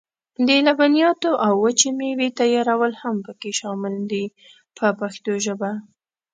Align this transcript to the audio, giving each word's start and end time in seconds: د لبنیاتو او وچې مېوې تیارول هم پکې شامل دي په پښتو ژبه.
د 0.47 0.49
لبنیاتو 0.67 1.31
او 1.45 1.53
وچې 1.63 1.89
مېوې 1.99 2.29
تیارول 2.39 2.93
هم 3.01 3.15
پکې 3.25 3.51
شامل 3.59 3.93
دي 4.11 4.25
په 4.77 4.85
پښتو 4.99 5.33
ژبه. 5.45 5.71